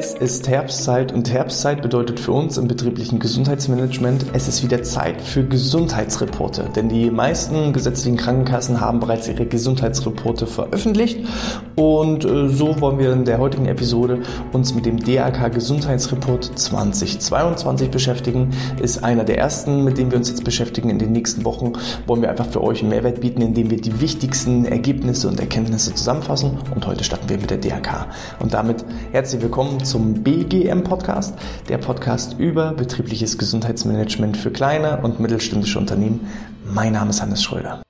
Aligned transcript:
Es 0.00 0.14
ist 0.14 0.46
Herbstzeit 0.46 1.10
und 1.10 1.28
Herbstzeit 1.28 1.82
bedeutet 1.82 2.20
für 2.20 2.30
uns 2.30 2.56
im 2.56 2.68
betrieblichen 2.68 3.18
Gesundheitsmanagement, 3.18 4.26
es 4.32 4.46
ist 4.46 4.62
wieder 4.62 4.84
Zeit 4.84 5.20
für 5.20 5.42
Gesundheitsreporte. 5.42 6.70
Denn 6.76 6.88
die 6.88 7.10
meisten 7.10 7.72
gesetzlichen 7.72 8.16
Krankenkassen 8.16 8.80
haben 8.80 9.00
bereits 9.00 9.26
ihre 9.26 9.44
Gesundheitsreporte 9.44 10.46
veröffentlicht 10.46 11.26
und 11.74 12.24
äh, 12.24 12.48
so 12.48 12.80
wollen 12.80 13.00
wir 13.00 13.12
in 13.12 13.24
der 13.24 13.38
heutigen 13.38 13.66
Episode 13.66 14.22
uns 14.52 14.72
mit 14.72 14.86
dem 14.86 14.98
DAK 14.98 15.52
Gesundheitsreport 15.52 16.44
2022 16.44 17.90
beschäftigen. 17.90 18.50
Ist 18.80 19.02
einer 19.02 19.24
der 19.24 19.38
ersten, 19.38 19.82
mit 19.82 19.98
dem 19.98 20.12
wir 20.12 20.18
uns 20.18 20.28
jetzt 20.28 20.44
beschäftigen. 20.44 20.90
In 20.90 21.00
den 21.00 21.10
nächsten 21.10 21.44
Wochen 21.44 21.72
wollen 22.06 22.22
wir 22.22 22.30
einfach 22.30 22.46
für 22.46 22.62
euch 22.62 22.82
einen 22.82 22.90
Mehrwert 22.90 23.20
bieten, 23.20 23.42
indem 23.42 23.70
wir 23.70 23.80
die 23.80 24.00
wichtigsten 24.00 24.64
Ergebnisse 24.64 25.26
und 25.26 25.40
Erkenntnisse 25.40 25.92
zusammenfassen. 25.92 26.58
Und 26.72 26.86
heute 26.86 27.02
starten 27.02 27.28
wir 27.28 27.38
mit 27.38 27.50
der 27.50 27.58
DAK. 27.58 28.06
Und 28.38 28.54
damit 28.54 28.84
herzlich 29.10 29.42
willkommen 29.42 29.84
zum 29.88 30.22
BGM 30.22 30.84
Podcast, 30.84 31.34
der 31.68 31.78
Podcast 31.78 32.38
über 32.38 32.72
betriebliches 32.72 33.38
Gesundheitsmanagement 33.38 34.36
für 34.36 34.50
kleine 34.50 35.00
und 35.02 35.18
mittelständische 35.18 35.78
Unternehmen. 35.78 36.28
Mein 36.64 36.92
Name 36.92 37.10
ist 37.10 37.22
Hannes 37.22 37.42
Schröder. 37.42 37.82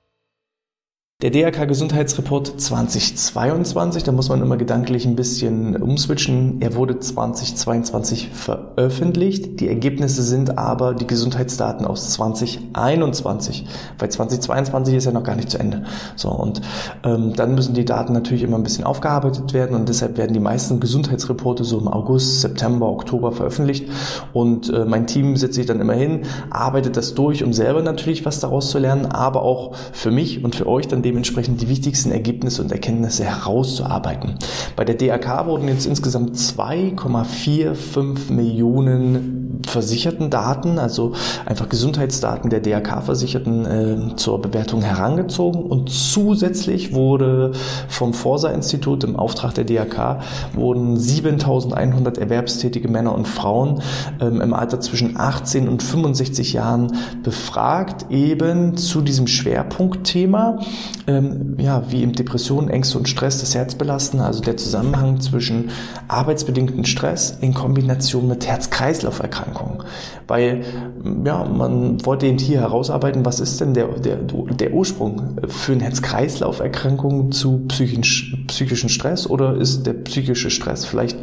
Der 1.21 1.31
DRK 1.31 1.67
Gesundheitsreport 1.67 2.61
2022, 2.61 4.03
da 4.03 4.13
muss 4.13 4.29
man 4.29 4.41
immer 4.41 4.55
gedanklich 4.55 5.05
ein 5.05 5.17
bisschen 5.17 5.75
umswitchen. 5.75 6.61
Er 6.61 6.75
wurde 6.75 6.97
2022 6.97 8.29
veröffentlicht. 8.29 9.59
Die 9.59 9.67
Ergebnisse 9.67 10.23
sind 10.23 10.57
aber 10.57 10.93
die 10.93 11.05
Gesundheitsdaten 11.05 11.85
aus 11.85 12.11
2021, 12.11 13.65
weil 13.97 14.09
2022 14.09 14.95
ist 14.95 15.03
ja 15.03 15.11
noch 15.11 15.25
gar 15.25 15.35
nicht 15.35 15.49
zu 15.49 15.59
Ende. 15.59 15.83
So 16.15 16.29
und 16.29 16.61
ähm, 17.03 17.33
dann 17.35 17.53
müssen 17.53 17.73
die 17.73 17.83
Daten 17.83 18.13
natürlich 18.13 18.43
immer 18.43 18.55
ein 18.55 18.63
bisschen 18.63 18.85
aufgearbeitet 18.85 19.53
werden 19.53 19.75
und 19.75 19.89
deshalb 19.89 20.15
werden 20.15 20.31
die 20.31 20.39
meisten 20.39 20.79
Gesundheitsreporte 20.79 21.65
so 21.65 21.79
im 21.79 21.89
August, 21.89 22.39
September, 22.39 22.87
Oktober 22.87 23.33
veröffentlicht 23.33 23.89
und 24.31 24.69
äh, 24.69 24.85
mein 24.85 25.05
Team 25.05 25.35
setzt 25.35 25.55
sich 25.55 25.65
dann 25.65 25.81
immer 25.81 25.95
hin, 25.95 26.21
arbeitet 26.49 26.95
das 26.95 27.13
durch, 27.13 27.43
um 27.43 27.51
selber 27.51 27.81
natürlich 27.81 28.23
was 28.23 28.39
daraus 28.39 28.71
zu 28.71 28.79
lernen, 28.79 29.05
aber 29.05 29.41
auch 29.41 29.75
für 29.91 30.11
mich 30.11 30.45
und 30.45 30.55
für 30.55 30.65
euch 30.65 30.87
dann 30.87 31.08
dementsprechend 31.09 31.59
die 31.59 31.69
wichtigsten 31.69 32.11
Ergebnisse 32.11 32.61
und 32.61 32.71
Erkenntnisse 32.71 33.23
herauszuarbeiten. 33.23 34.35
Bei 34.75 34.85
der 34.85 34.93
DRK 34.93 35.47
wurden 35.47 35.67
jetzt 35.67 35.87
insgesamt 35.87 36.35
2,45 36.35 38.31
Millionen 38.31 39.48
versicherten 39.65 40.29
Daten, 40.29 40.79
also 40.79 41.13
einfach 41.45 41.67
Gesundheitsdaten 41.67 42.49
der 42.49 42.61
DRK-Versicherten 42.61 43.65
äh, 43.65 44.15
zur 44.15 44.41
Bewertung 44.41 44.81
herangezogen 44.81 45.63
und 45.63 45.89
zusätzlich 45.89 46.93
wurde 46.93 47.51
vom 47.87 48.13
Forsa-Institut 48.13 49.03
im 49.03 49.15
Auftrag 49.15 49.53
der 49.55 49.65
DRK 49.65 50.21
wurden 50.53 50.97
7100 50.97 52.17
erwerbstätige 52.17 52.87
Männer 52.87 53.13
und 53.13 53.27
Frauen 53.27 53.81
ähm, 54.21 54.39
im 54.41 54.53
Alter 54.53 54.79
zwischen 54.79 55.17
18 55.19 55.67
und 55.67 55.83
65 55.83 56.53
Jahren 56.53 56.95
befragt, 57.23 58.05
eben 58.09 58.77
zu 58.77 59.01
diesem 59.01 59.27
Schwerpunktthema 59.27 60.59
ähm, 61.07 61.55
ja, 61.59 61.83
wie 61.89 62.01
eben 62.01 62.13
Depressionen, 62.13 62.69
Ängste 62.69 62.97
und 62.97 63.09
Stress 63.09 63.39
das 63.39 63.55
Herz 63.55 63.75
belasten, 63.75 64.21
also 64.21 64.41
der 64.41 64.57
Zusammenhang 64.57 65.19
zwischen 65.19 65.69
arbeitsbedingten 66.07 66.85
Stress 66.85 67.37
in 67.41 67.53
Kombination 67.53 68.27
mit 68.27 68.47
Herz-Kreislauf-Erkrankungen. 68.47 69.48
Weil 70.27 70.63
ja, 71.25 71.43
man 71.45 72.05
wollte 72.05 72.27
eben 72.27 72.37
hier 72.37 72.61
herausarbeiten, 72.61 73.25
was 73.25 73.39
ist 73.39 73.59
denn 73.61 73.73
der, 73.73 73.87
der, 73.87 74.17
der 74.17 74.73
Ursprung 74.73 75.37
für 75.47 75.73
eine 75.73 75.83
Herz-Kreislauf-Erkrankung 75.83 77.31
zu 77.31 77.65
psychischen, 77.67 78.45
psychischen 78.47 78.89
Stress 78.89 79.29
oder 79.29 79.55
ist 79.55 79.85
der 79.85 79.93
psychische 79.93 80.49
Stress 80.49 80.85
vielleicht 80.85 81.17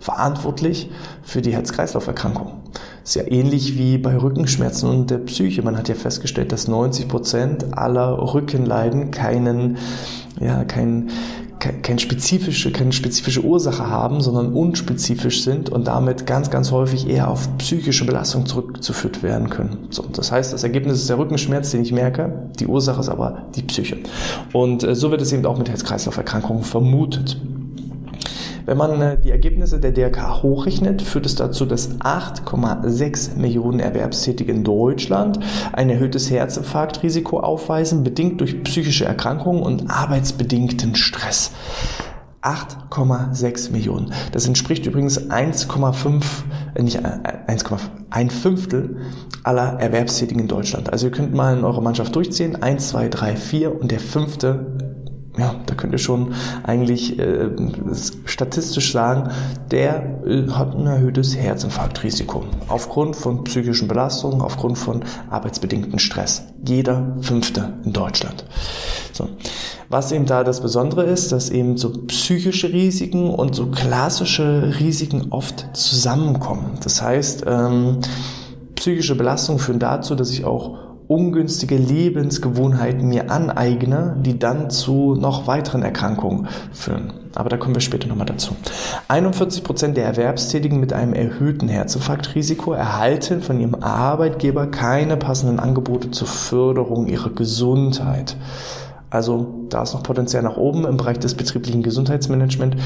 verantwortlich 0.00 0.90
für 1.22 1.42
die 1.42 1.52
Herz-Kreislauf-Erkrankung. 1.52 2.62
Ist 3.04 3.16
ja 3.16 3.22
ähnlich 3.26 3.76
wie 3.76 3.98
bei 3.98 4.16
Rückenschmerzen 4.16 4.88
und 4.88 5.10
der 5.10 5.18
Psyche. 5.18 5.62
Man 5.62 5.76
hat 5.76 5.88
ja 5.88 5.94
festgestellt, 5.94 6.52
dass 6.52 6.68
90 6.68 7.06
Prozent 7.08 7.76
aller 7.76 8.34
Rückenleiden 8.34 9.10
keinen, 9.10 9.76
ja, 10.40 10.64
kein, 10.64 11.10
kein 11.60 11.98
spezifische, 11.98 12.72
keine 12.72 12.92
spezifische 12.92 13.44
Ursache 13.44 13.86
haben, 13.86 14.20
sondern 14.20 14.52
unspezifisch 14.54 15.44
sind 15.44 15.68
und 15.68 15.86
damit 15.86 16.26
ganz, 16.26 16.50
ganz 16.50 16.72
häufig 16.72 17.08
eher 17.08 17.28
auf 17.28 17.58
psychische 17.58 18.06
Belastung 18.06 18.46
zurückzuführt 18.46 19.22
werden 19.22 19.50
können. 19.50 19.88
So, 19.90 20.04
das 20.10 20.32
heißt, 20.32 20.52
das 20.52 20.64
Ergebnis 20.64 20.98
ist 20.98 21.10
der 21.10 21.18
Rückenschmerz, 21.18 21.70
den 21.70 21.82
ich 21.82 21.92
merke. 21.92 22.50
Die 22.58 22.66
Ursache 22.66 23.00
ist 23.00 23.10
aber 23.10 23.42
die 23.54 23.62
Psyche. 23.62 23.98
Und 24.52 24.82
äh, 24.82 24.94
so 24.94 25.10
wird 25.10 25.20
es 25.20 25.32
eben 25.32 25.44
auch 25.44 25.58
mit 25.58 25.68
Herz-Kreislauf-Erkrankungen 25.68 26.64
vermutet. 26.64 27.36
Wenn 28.70 28.78
man 28.78 29.02
äh, 29.02 29.18
die 29.18 29.32
Ergebnisse 29.32 29.80
der 29.80 29.90
DRK 29.90 30.44
hochrechnet, 30.44 31.02
führt 31.02 31.26
es 31.26 31.34
dazu, 31.34 31.66
dass 31.66 31.98
8,6 31.98 33.36
Millionen 33.36 33.80
Erwerbstätige 33.80 34.52
in 34.52 34.62
Deutschland 34.62 35.40
ein 35.72 35.90
erhöhtes 35.90 36.30
Herzinfarktrisiko 36.30 37.40
aufweisen, 37.40 38.04
bedingt 38.04 38.40
durch 38.40 38.62
psychische 38.62 39.06
Erkrankungen 39.06 39.64
und 39.64 39.90
arbeitsbedingten 39.90 40.94
Stress. 40.94 41.50
8,6 42.42 43.72
Millionen. 43.72 44.12
Das 44.30 44.46
entspricht 44.46 44.86
übrigens 44.86 45.18
1,5, 45.18 46.22
äh, 46.76 46.82
nicht 46.84 47.00
1,5, 47.04 47.74
äh, 47.74 47.78
ein 48.10 48.30
Fünftel 48.30 48.98
aller 49.42 49.80
Erwerbstätigen 49.80 50.42
in 50.42 50.48
Deutschland. 50.48 50.92
Also 50.92 51.06
ihr 51.06 51.12
könnt 51.12 51.34
mal 51.34 51.58
in 51.58 51.64
eurer 51.64 51.80
Mannschaft 51.80 52.14
durchziehen. 52.14 52.62
1, 52.62 52.90
2, 52.90 53.08
3, 53.08 53.34
4 53.34 53.80
und 53.80 53.90
der 53.90 53.98
fünfte 53.98 54.89
ja, 55.40 55.54
da 55.64 55.74
könnt 55.74 55.94
ihr 55.94 55.98
schon 55.98 56.34
eigentlich 56.64 57.18
äh, 57.18 57.48
statistisch 58.26 58.92
sagen, 58.92 59.30
der 59.70 60.20
äh, 60.26 60.48
hat 60.50 60.76
ein 60.76 60.86
erhöhtes 60.86 61.34
Herzinfarktrisiko 61.34 62.44
aufgrund 62.68 63.16
von 63.16 63.44
psychischen 63.44 63.88
Belastungen, 63.88 64.42
aufgrund 64.42 64.76
von 64.76 65.02
arbeitsbedingten 65.30 65.98
Stress. 65.98 66.42
Jeder 66.66 67.16
Fünfte 67.22 67.72
in 67.84 67.94
Deutschland. 67.94 68.44
So. 69.12 69.28
Was 69.88 70.12
eben 70.12 70.26
da 70.26 70.44
das 70.44 70.60
Besondere 70.60 71.04
ist, 71.04 71.32
dass 71.32 71.48
eben 71.48 71.78
so 71.78 71.90
psychische 72.06 72.70
Risiken 72.70 73.30
und 73.30 73.54
so 73.54 73.68
klassische 73.68 74.74
Risiken 74.78 75.28
oft 75.30 75.68
zusammenkommen. 75.72 76.78
Das 76.82 77.00
heißt, 77.00 77.44
ähm, 77.46 78.00
psychische 78.74 79.14
Belastungen 79.14 79.58
führen 79.58 79.78
dazu, 79.78 80.14
dass 80.14 80.30
ich 80.30 80.44
auch 80.44 80.89
ungünstige 81.10 81.76
Lebensgewohnheiten 81.76 83.08
mir 83.08 83.32
aneigne, 83.32 84.16
die 84.20 84.38
dann 84.38 84.70
zu 84.70 85.16
noch 85.16 85.48
weiteren 85.48 85.82
Erkrankungen 85.82 86.46
führen. 86.72 87.12
Aber 87.34 87.48
da 87.48 87.56
kommen 87.56 87.74
wir 87.74 87.80
später 87.80 88.06
nochmal 88.06 88.26
dazu. 88.26 88.54
41 89.08 89.64
Prozent 89.64 89.96
der 89.96 90.04
Erwerbstätigen 90.04 90.78
mit 90.78 90.92
einem 90.92 91.12
erhöhten 91.12 91.68
Herzinfarktrisiko 91.68 92.74
erhalten 92.74 93.42
von 93.42 93.58
ihrem 93.58 93.74
Arbeitgeber 93.74 94.68
keine 94.68 95.16
passenden 95.16 95.58
Angebote 95.58 96.12
zur 96.12 96.28
Förderung 96.28 97.08
ihrer 97.08 97.30
Gesundheit. 97.30 98.36
Also 99.10 99.66
da 99.68 99.82
ist 99.82 99.94
noch 99.94 100.04
Potenzial 100.04 100.44
nach 100.44 100.56
oben 100.56 100.86
im 100.86 100.96
Bereich 100.96 101.18
des 101.18 101.34
betrieblichen 101.34 101.82
Gesundheitsmanagements. 101.82 102.76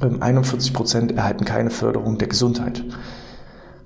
41 0.00 0.70
ähm, 0.70 0.74
Prozent 0.74 1.12
erhalten 1.16 1.44
keine 1.44 1.70
Förderung 1.70 2.18
der 2.18 2.26
Gesundheit. 2.26 2.82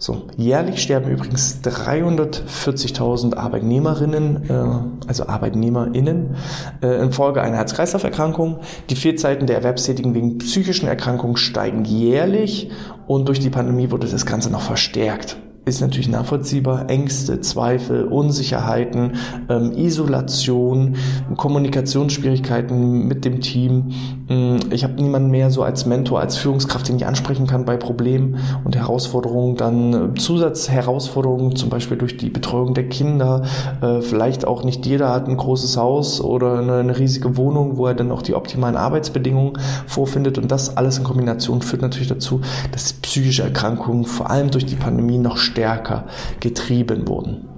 So, 0.03 0.23
jährlich 0.37 0.83
sterben 0.83 1.13
übrigens 1.13 1.61
340.000 1.63 3.37
Arbeitnehmerinnen, 3.37 4.51
äh, 4.51 5.07
also 5.07 5.29
ArbeitnehmerInnen, 5.29 6.35
äh, 6.83 7.01
infolge 7.01 7.41
einer 7.41 7.59
Herz-Kreislauf-Erkrankung. 7.59 8.59
Die 8.91 8.97
Fehlzeiten 8.97 9.47
der 9.47 9.59
Erwerbstätigen 9.59 10.13
wegen 10.13 10.39
psychischen 10.39 10.89
Erkrankungen 10.89 11.37
steigen 11.37 11.85
jährlich 11.85 12.73
und 13.07 13.29
durch 13.29 13.39
die 13.39 13.51
Pandemie 13.51 13.93
wurde 13.93 14.09
das 14.09 14.27
Ganze 14.27 14.51
noch 14.51 14.63
verstärkt 14.63 15.37
ist 15.65 15.81
natürlich 15.81 16.09
nachvollziehbar. 16.09 16.91
Ängste, 16.91 17.41
Zweifel, 17.41 18.05
Unsicherheiten, 18.05 19.13
ähm, 19.49 19.73
Isolation, 19.73 20.97
Kommunikationsschwierigkeiten 21.37 23.07
mit 23.07 23.25
dem 23.25 23.41
Team. 23.41 23.93
Mm, 24.29 24.57
ich 24.71 24.83
habe 24.83 24.95
niemanden 24.95 25.31
mehr 25.31 25.51
so 25.51 25.63
als 25.63 25.87
Mentor, 25.87 26.19
als 26.19 26.37
Führungskraft, 26.37 26.89
den 26.89 26.97
ich 26.97 27.07
ansprechen 27.07 27.47
kann 27.47 27.65
bei 27.65 27.77
Problemen 27.77 28.39
und 28.65 28.75
Herausforderungen. 28.75 29.57
Dann 29.57 29.93
äh, 29.93 30.15
Zusatzherausforderungen, 30.19 31.55
zum 31.55 31.69
Beispiel 31.69 31.97
durch 31.97 32.17
die 32.17 32.31
Betreuung 32.31 32.75
der 32.75 32.89
Kinder. 32.89 33.43
Äh, 33.81 34.01
vielleicht 34.01 34.45
auch 34.45 34.65
nicht 34.65 34.85
jeder 34.85 35.11
hat 35.11 35.29
ein 35.29 35.37
großes 35.37 35.77
Haus 35.77 36.21
oder 36.21 36.59
eine, 36.59 36.79
eine 36.79 36.99
riesige 36.99 37.37
Wohnung, 37.37 37.77
wo 37.77 37.87
er 37.87 37.95
dann 37.95 38.11
auch 38.11 38.23
die 38.23 38.35
optimalen 38.35 38.77
Arbeitsbedingungen 38.77 39.53
vorfindet. 39.87 40.39
Und 40.39 40.51
das 40.51 40.77
alles 40.77 40.99
in 40.99 41.05
Kombination 41.05 41.63
führt 41.63 41.83
natürlich 41.83 42.09
dazu, 42.09 42.41
dass 42.73 42.95
psychische 42.95 43.45
Erkrankungen 43.45 44.07
vor 44.07 44.29
allem 44.29 44.51
durch 44.51 44.67
die 44.67 44.75
Pandemie 44.75 45.19
noch 45.19 45.37
stärker 45.53 46.05
getrieben 46.41 47.07
wurden. 47.09 47.49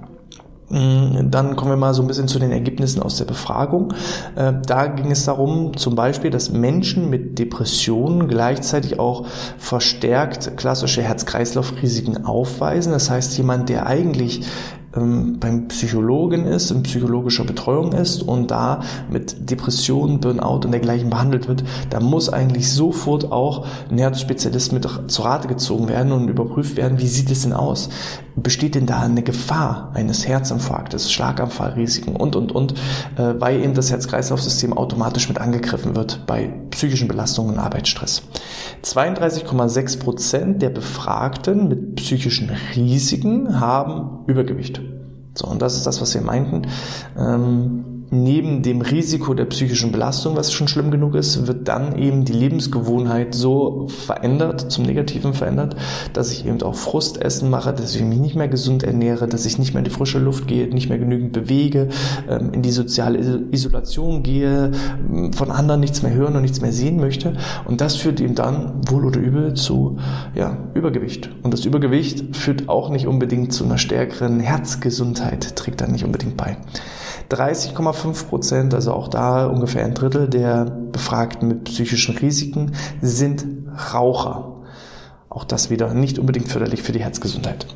Mm, 0.69 1.29
dann 1.29 1.55
kommen 1.55 1.71
wir 1.71 1.77
mal 1.77 1.93
so 1.93 2.01
ein 2.01 2.07
bisschen 2.07 2.27
zu 2.27 2.39
den 2.39 2.51
Ergebnissen 2.51 3.01
aus 3.01 3.17
der 3.17 3.25
Befragung. 3.25 3.93
Äh, 4.35 4.53
da 4.65 4.87
ging 4.87 5.11
es 5.11 5.25
darum, 5.25 5.77
zum 5.77 5.95
Beispiel, 5.95 6.31
dass 6.31 6.51
Menschen 6.51 7.09
mit 7.09 7.37
Depressionen 7.37 8.27
gleichzeitig 8.27 8.99
auch 8.99 9.27
verstärkt 9.57 10.57
klassische 10.57 11.03
Herz-Kreislauf-Risiken 11.03 12.25
aufweisen. 12.25 12.93
Das 12.93 13.11
heißt, 13.11 13.37
jemand, 13.37 13.69
der 13.69 13.85
eigentlich 13.85 14.47
ähm, 14.95 15.37
beim 15.39 15.67
Psychologen 15.67 16.45
ist, 16.45 16.71
in 16.71 16.83
psychologischer 16.83 17.43
Betreuung 17.43 17.93
ist 17.93 18.23
und 18.23 18.51
da 18.51 18.81
mit 19.09 19.49
Depressionen, 19.49 20.19
Burnout 20.19 20.65
und 20.65 20.71
dergleichen 20.71 21.09
behandelt 21.09 21.47
wird, 21.47 21.63
da 21.89 21.99
muss 21.99 22.29
eigentlich 22.29 22.71
sofort 22.71 23.31
auch 23.31 23.65
ein 23.89 23.97
Herzspezialist 23.97 24.73
mit 24.73 24.87
zur 25.07 25.25
Rate 25.25 25.47
gezogen 25.47 25.87
werden 25.87 26.11
und 26.11 26.29
überprüft 26.29 26.77
werden, 26.77 26.99
wie 26.99 27.07
sieht 27.07 27.31
es 27.31 27.43
denn 27.43 27.53
aus? 27.53 27.89
Besteht 28.35 28.75
denn 28.75 28.85
da 28.85 29.01
eine 29.01 29.23
Gefahr 29.23 29.91
eines 29.93 30.27
Herzinfarktes, 30.27 31.11
Schlaganfallrisiken 31.11 32.15
und, 32.15 32.35
und, 32.35 32.51
und, 32.51 32.73
äh, 33.17 33.33
weil 33.39 33.61
eben 33.61 33.73
das 33.73 33.91
Herz-Kreislauf-System 33.91 34.73
automatisch 34.73 35.27
mit 35.29 35.39
angegriffen 35.39 35.95
wird 35.95 36.25
bei 36.27 36.53
psychischen 36.71 37.07
Belastungen 37.07 37.53
und 37.53 37.59
Arbeitsstress. 37.59 38.23
32,6 38.83 39.99
Prozent 39.99 40.61
der 40.61 40.69
Befragten 40.69 41.69
mit 41.69 41.95
psychischen 41.95 42.51
Risiken 42.75 43.59
haben 43.59 44.25
Übergewicht. 44.27 44.81
So, 45.33 45.47
und 45.47 45.61
das 45.61 45.75
ist 45.75 45.85
das, 45.85 46.01
was 46.01 46.13
wir 46.13 46.21
meinten. 46.21 46.67
Ähm, 47.17 47.94
neben 48.11 48.61
dem 48.61 48.81
Risiko 48.81 49.33
der 49.33 49.45
psychischen 49.45 49.91
Belastung, 49.91 50.35
was 50.35 50.51
schon 50.51 50.67
schlimm 50.67 50.91
genug 50.91 51.15
ist, 51.15 51.47
wird 51.47 51.67
dann 51.67 51.97
eben 51.97 52.25
die 52.25 52.33
Lebensgewohnheit 52.33 53.33
so 53.33 53.87
verändert, 53.87 54.71
zum 54.71 54.85
Negativen 54.85 55.33
verändert, 55.33 55.75
dass 56.13 56.31
ich 56.31 56.45
eben 56.45 56.61
auch 56.61 56.75
Frustessen 56.75 57.49
mache, 57.49 57.73
dass 57.73 57.95
ich 57.95 58.03
mich 58.03 58.19
nicht 58.19 58.35
mehr 58.35 58.47
gesund 58.47 58.83
ernähre, 58.83 59.27
dass 59.27 59.45
ich 59.45 59.57
nicht 59.57 59.73
mehr 59.73 59.79
in 59.79 59.85
die 59.85 59.91
frische 59.91 60.19
Luft 60.19 60.47
gehe, 60.47 60.67
nicht 60.67 60.89
mehr 60.89 60.99
genügend 60.99 61.33
bewege, 61.33 61.89
ähm, 62.29 62.53
in 62.53 62.61
die 62.61 62.71
soziale 62.71 63.43
Isolation 63.51 64.23
gehe, 64.23 64.71
von 65.35 65.51
anderen 65.51 65.79
nichts 65.79 66.01
mehr 66.03 66.13
hören 66.13 66.35
und 66.35 66.41
nichts 66.41 66.61
mehr 66.61 66.71
sehen 66.71 66.97
möchte. 66.97 67.33
Und 67.65 67.81
das 67.81 67.95
führt 67.95 68.19
eben 68.21 68.35
dann 68.35 68.81
wohl 68.87 69.05
oder 69.05 69.19
übel 69.19 69.53
zu 69.53 69.97
ja, 70.35 70.57
Übergewicht. 70.73 71.29
Und 71.43 71.53
das 71.53 71.65
Übergewicht 71.65 72.35
führt 72.35 72.69
auch 72.69 72.89
nicht 72.89 73.07
unbedingt 73.07 73.53
zu 73.53 73.65
einer 73.65 73.77
stärkeren 73.77 74.39
Herzgesundheit, 74.39 75.55
trägt 75.55 75.81
dann 75.81 75.91
nicht 75.91 76.05
unbedingt 76.05 76.37
bei. 76.37 76.57
30,5 77.29 78.27
Prozent, 78.27 78.73
also 78.73 78.93
auch 78.93 79.07
da 79.07 79.47
ungefähr 79.47 79.83
ein 79.83 79.93
Drittel 79.93 80.29
der 80.29 80.65
Befragten 80.65 81.47
mit 81.47 81.63
psychischen 81.65 82.17
Risiken 82.17 82.73
sind 83.01 83.45
Raucher. 83.93 84.51
Auch 85.35 85.43
das 85.43 85.69
wieder 85.69 85.93
nicht 85.93 86.17
unbedingt 86.17 86.47
förderlich 86.47 86.81
für 86.81 86.93
die 86.93 87.03
Herzgesundheit. 87.03 87.67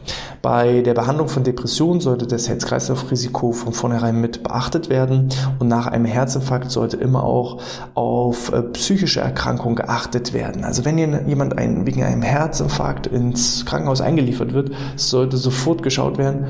Bei 0.42 0.82
der 0.82 0.94
Behandlung 0.94 1.28
von 1.28 1.44
Depressionen 1.44 2.00
sollte 2.00 2.26
das 2.26 2.48
Herz-Kreislauf-Risiko 2.48 3.52
von 3.52 3.74
vornherein 3.74 4.22
mit 4.22 4.44
beachtet 4.44 4.90
werden 4.90 5.28
und 5.60 5.68
nach 5.68 5.88
einem 5.88 6.06
Herzinfarkt 6.06 6.72
sollte 6.72 6.96
immer 6.96 7.24
auch 7.26 7.62
auf 7.96 8.54
äh, 8.54 8.62
psychische 8.62 9.20
Erkrankungen 9.20 9.76
geachtet 9.76 10.32
werden. 10.32 10.64
Also 10.64 10.86
wenn 10.86 10.98
jemand 10.98 11.58
wegen 11.58 12.04
einem 12.04 12.22
Herzinfarkt 12.22 13.08
ins 13.08 13.66
Krankenhaus 13.66 14.00
eingeliefert 14.00 14.54
wird, 14.54 14.72
sollte 14.96 15.36
sofort 15.36 15.84
geschaut 15.84 16.18
werden, 16.18 16.48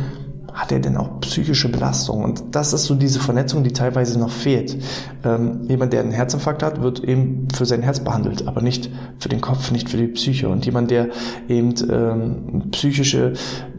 hat 0.53 0.71
er 0.71 0.79
denn 0.79 0.97
auch 0.97 1.19
psychische 1.21 1.69
Belastung? 1.69 2.23
Und 2.23 2.43
das 2.51 2.73
ist 2.73 2.85
so 2.85 2.95
diese 2.95 3.19
Vernetzung, 3.19 3.63
die 3.63 3.73
teilweise 3.73 4.19
noch 4.19 4.31
fehlt. 4.31 4.77
Ähm, 5.23 5.65
jemand, 5.67 5.93
der 5.93 6.01
einen 6.01 6.11
Herzinfarkt 6.11 6.63
hat, 6.63 6.81
wird 6.81 7.03
eben 7.03 7.47
für 7.53 7.65
sein 7.65 7.81
Herz 7.81 7.99
behandelt, 7.99 8.47
aber 8.47 8.61
nicht 8.61 8.89
für 9.19 9.29
den 9.29 9.41
Kopf, 9.41 9.71
nicht 9.71 9.89
für 9.89 9.97
die 9.97 10.07
Psyche. 10.07 10.49
Und 10.49 10.65
jemand, 10.65 10.91
der 10.91 11.09
eben 11.47 11.73
ähm, 11.89 12.71
psychische 12.71 13.33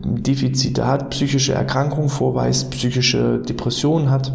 Defizite 0.05 0.87
hat, 0.87 1.11
psychische 1.11 1.53
Erkrankungen 1.53 2.09
vorweist, 2.09 2.71
psychische 2.71 3.39
Depressionen 3.39 4.11
hat, 4.11 4.33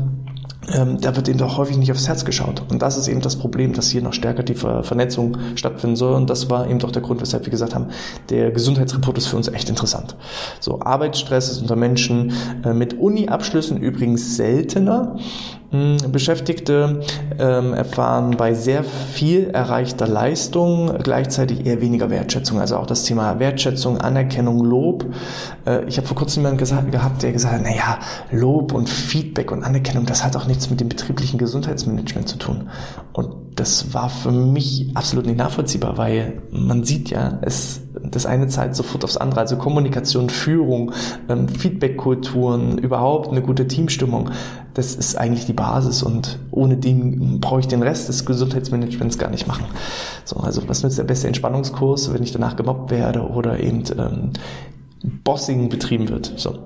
ähm, 0.74 1.00
da 1.00 1.16
wird 1.16 1.30
eben 1.30 1.38
doch 1.38 1.58
häufig 1.58 1.78
nicht 1.78 1.92
aufs 1.92 2.08
Herz 2.08 2.26
geschaut. 2.26 2.64
Und 2.70 2.82
das 2.82 2.98
ist 2.98 3.08
eben 3.08 3.22
das 3.22 3.36
Problem, 3.36 3.74
dass 3.74 3.90
hier 3.90 4.02
noch 4.02 4.14
stärker 4.14 4.44
die 4.44 4.56
Ver 4.56 4.84
Vernetzung 4.84 5.38
stattfinden 5.56 5.96
soll. 5.96 6.14
Und 6.14 6.30
das 6.30 6.50
war 6.50 6.68
eben 6.70 6.80
doch 6.80 6.92
der 6.92 7.02
Grund, 7.02 7.22
weshalb 7.22 7.46
wir 7.46 7.52
gesagt 7.52 7.76
haben, 7.76 7.88
der 8.30 8.52
Gesundheitsreport 8.52 9.18
ist 9.18 9.28
für 9.28 9.38
uns 9.38 9.48
echt 9.48 9.70
interessant. 9.70 10.16
So, 10.60 10.82
Arbeitsstress 10.82 11.50
ist 11.50 11.62
unter 11.62 11.76
Menschen 11.76 12.34
äh, 12.64 12.74
mit 12.74 12.98
Uni-Abschlüssen 12.98 13.78
übrigens 13.78 14.36
seltener. 14.36 15.18
Hm, 15.76 16.12
Beschäftigte 16.12 17.02
ähm, 17.38 17.74
erfahren 17.74 18.38
bei 18.38 18.54
sehr 18.54 18.84
viel 18.84 19.50
erreichter 19.50 20.08
Leistung 20.08 21.00
gleichzeitig 21.04 21.66
eher 21.66 21.82
weniger 21.82 22.10
Wertschätzung. 22.10 22.60
Also 22.60 22.78
auch 22.78 22.86
das 22.86 23.04
Thema 23.04 23.40
Wertschätzung, 23.40 24.00
Anerkennung, 24.00 24.64
Lob. 24.64 25.06
Äh, 25.66 25.84
ich 25.86 25.98
habe 25.98 26.08
vor 26.08 26.16
kurzem 26.16 26.42
jemanden 26.42 26.60
gesagt, 26.60 26.92
gehabt, 26.92 27.24
der 27.24 27.34
gesagt 27.34 27.56
hat, 27.56 27.64
naja, 27.64 28.00
Lob 28.32 28.74
und 28.74 28.90
Feedback 28.90 29.52
und 29.52 29.64
Anerkennung, 29.64 30.06
das 30.06 30.24
hat 30.24 30.38
auch 30.38 30.48
nichts 30.48 30.70
mit 30.70 30.80
dem 30.80 30.88
betrieblichen 30.88 31.38
Gesundheitsmanagement 31.38 32.30
zu 32.30 32.38
tun. 32.38 32.70
Und 33.12 33.36
das 33.56 33.94
war 33.94 34.10
für 34.10 34.32
mich 34.32 34.92
absolut 34.94 35.26
nicht 35.26 35.38
nachvollziehbar, 35.38 35.98
weil 35.98 36.42
man 36.52 36.84
sieht 36.84 37.10
ja, 37.10 37.40
es, 37.42 37.82
das 38.12 38.26
eine 38.26 38.48
zahlt 38.48 38.76
sofort 38.76 39.04
aufs 39.04 39.18
andere. 39.18 39.42
Also 39.42 39.58
Kommunikation, 39.58 40.30
Führung, 40.30 40.92
ähm, 41.30 41.48
Feedbackkulturen, 41.48 42.78
überhaupt 42.78 43.30
eine 43.30 43.42
gute 43.42 43.68
Teamstimmung, 43.68 44.32
das 44.74 44.96
ist 44.96 45.18
eigentlich 45.18 45.46
die 45.46 45.54
Basis 45.54 46.04
und 46.04 46.38
ohne 46.52 46.78
den 46.78 47.40
brauche 47.40 47.62
ich 47.62 47.68
den 47.68 47.82
Rest 47.82 48.10
des 48.10 48.26
Gesundheitsmanagements 48.26 49.18
gar 49.18 49.30
nicht 49.30 49.48
machen. 49.48 49.66
So, 50.26 50.38
also 50.38 50.68
was 50.68 50.84
nützt 50.84 50.98
der 50.98 51.04
beste 51.06 51.28
Entspannungskurs, 51.28 52.14
wenn 52.14 52.24
ich 52.24 52.34
danach 52.34 52.56
gemobbt 52.56 52.92
werde 52.92 53.22
oder 53.22 53.60
eben 53.60 53.84
ähm, 53.98 54.32
Bossing 55.24 55.70
betrieben 55.70 56.10
wird. 56.10 56.34
So. 56.38 56.60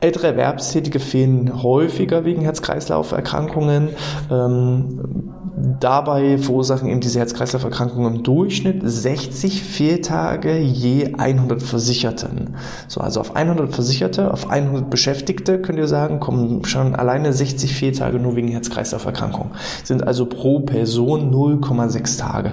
Ältere 0.00 0.28
Erwerbstätige 0.28 1.00
fehlen 1.00 1.62
häufiger 1.62 2.24
wegen 2.24 2.42
Herz-Kreislauf-Erkrankungen. 2.42 3.90
Ähm, 4.30 5.32
Dabei 5.56 6.36
verursachen 6.38 6.88
eben 6.88 7.00
diese 7.00 7.20
Herz-Kreislauf-Erkrankungen 7.20 8.16
im 8.16 8.22
Durchschnitt 8.24 8.80
60 8.82 9.62
Fehltage 9.62 10.58
je 10.58 11.14
100 11.14 11.62
Versicherten. 11.62 12.56
So, 12.88 13.00
also 13.00 13.20
auf 13.20 13.36
100 13.36 13.72
Versicherte, 13.72 14.32
auf 14.32 14.50
100 14.50 14.90
Beschäftigte 14.90 15.60
könnt 15.62 15.78
ihr 15.78 15.86
sagen, 15.86 16.18
kommen 16.18 16.64
schon 16.64 16.96
alleine 16.96 17.32
60 17.32 17.72
Fehltage 17.72 18.18
nur 18.18 18.34
wegen 18.34 18.48
Herz-Kreislauf-Erkrankungen. 18.48 19.52
Sind 19.84 20.04
also 20.04 20.26
pro 20.26 20.60
Person 20.60 21.32
0,6 21.32 22.18
Tage. 22.18 22.52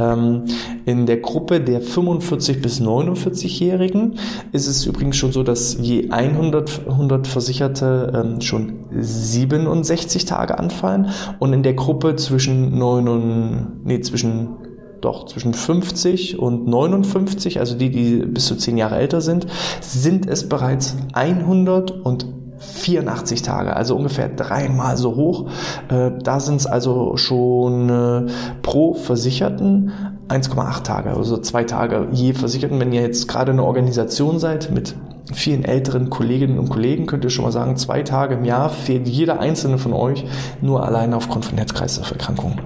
Ähm, 0.00 0.46
in 0.84 1.06
der 1.06 1.18
Gruppe 1.18 1.60
der 1.60 1.80
45 1.80 2.60
bis 2.60 2.80
49-Jährigen 2.80 4.18
ist 4.50 4.66
es 4.66 4.84
übrigens 4.84 5.16
schon 5.16 5.30
so, 5.30 5.44
dass 5.44 5.76
je 5.80 6.10
100, 6.10 6.88
100 6.88 7.28
Versicherte 7.28 8.12
ähm, 8.14 8.40
schon 8.40 8.80
67 8.90 10.24
Tage 10.24 10.58
anfallen 10.58 11.10
und 11.38 11.52
in 11.52 11.62
der 11.62 11.74
Gruppe 11.74 12.16
zwischen 12.16 12.31
zwischen 12.32 12.78
9 12.78 13.08
und, 13.08 13.84
nee, 13.84 14.00
zwischen, 14.00 14.56
doch, 15.02 15.26
zwischen 15.26 15.52
50 15.52 16.38
und 16.38 16.66
59, 16.66 17.60
also 17.60 17.76
die, 17.76 17.90
die 17.90 18.24
bis 18.24 18.46
zu 18.46 18.56
10 18.56 18.78
Jahre 18.78 18.96
älter 18.96 19.20
sind, 19.20 19.46
sind 19.82 20.26
es 20.26 20.48
bereits 20.48 20.96
100 21.12 21.90
und 21.90 22.26
84 22.58 23.42
Tage, 23.42 23.76
also 23.76 23.96
ungefähr 23.96 24.30
dreimal 24.30 24.96
so 24.96 25.14
hoch. 25.14 25.50
Äh, 25.90 26.12
da 26.22 26.40
sind 26.40 26.56
es 26.56 26.66
also 26.66 27.18
schon 27.18 27.90
äh, 27.90 28.32
pro 28.62 28.94
Versicherten 28.94 29.92
1,8 30.28 30.84
Tage, 30.84 31.10
also 31.10 31.36
zwei 31.36 31.64
Tage 31.64 32.08
je 32.12 32.32
Versicherten. 32.32 32.80
Wenn 32.80 32.92
ihr 32.92 33.02
jetzt 33.02 33.28
gerade 33.28 33.52
eine 33.52 33.64
Organisation 33.64 34.38
seid 34.38 34.70
mit 34.72 34.94
vielen 35.34 35.64
älteren 35.64 36.10
Kolleginnen 36.10 36.58
und 36.58 36.68
Kollegen, 36.68 37.06
könnt 37.06 37.24
ihr 37.24 37.30
schon 37.30 37.44
mal 37.44 37.52
sagen, 37.52 37.76
zwei 37.76 38.02
Tage 38.02 38.34
im 38.34 38.44
Jahr 38.44 38.70
fehlt 38.70 39.08
jeder 39.08 39.40
einzelne 39.40 39.78
von 39.78 39.92
euch 39.92 40.24
nur 40.60 40.84
alleine 40.84 41.16
aufgrund 41.16 41.44
von 41.44 41.58
Herz-Kreislauf-Erkrankungen. 41.58 42.60